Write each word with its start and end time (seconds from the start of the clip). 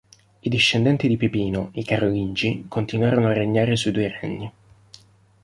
I 0.41 0.49
discendenti 0.49 1.07
di 1.07 1.15
Pipino, 1.15 1.69
i 1.73 1.83
Carolingi, 1.83 2.65
continuarono 2.67 3.27
a 3.27 3.33
regnare 3.33 3.75
sui 3.75 3.91
due 3.91 4.11
regni. 4.19 4.51